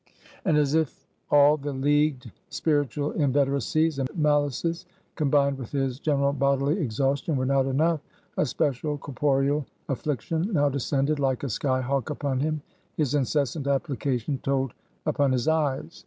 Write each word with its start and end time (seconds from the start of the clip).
And 0.45 0.57
as 0.57 0.73
if 0.73 1.05
all 1.29 1.57
the 1.57 1.73
leagued 1.73 2.31
spiritual 2.49 3.11
inveteracies 3.13 3.99
and 3.99 4.09
malices, 4.19 4.85
combined 5.13 5.59
with 5.59 5.71
his 5.73 5.99
general 5.99 6.33
bodily 6.33 6.79
exhaustion, 6.79 7.35
were 7.35 7.45
not 7.45 7.67
enough, 7.67 8.01
a 8.35 8.47
special 8.47 8.97
corporeal 8.97 9.63
affliction 9.89 10.49
now 10.53 10.69
descended 10.69 11.19
like 11.19 11.43
a 11.43 11.49
sky 11.49 11.81
hawk 11.81 12.09
upon 12.09 12.39
him. 12.39 12.63
His 12.97 13.13
incessant 13.13 13.67
application 13.67 14.39
told 14.41 14.73
upon 15.05 15.33
his 15.33 15.47
eyes. 15.47 15.99